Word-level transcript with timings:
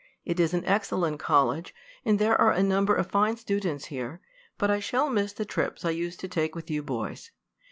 It 0.25 0.39
is 0.39 0.55
an 0.55 0.65
excellent 0.65 1.19
college, 1.19 1.75
and 2.03 2.17
there 2.17 2.35
are 2.41 2.49
a 2.49 2.63
number 2.63 2.95
of 2.95 3.11
fine 3.11 3.37
students 3.37 3.85
here, 3.93 4.19
but 4.57 4.71
I 4.71 4.79
shall 4.79 5.11
miss 5.11 5.31
the 5.31 5.45
trips 5.45 5.85
I 5.85 5.91
used 5.91 6.19
to 6.21 6.27
take 6.27 6.55
with 6.55 6.71
you 6.71 6.81
boys. 6.81 7.29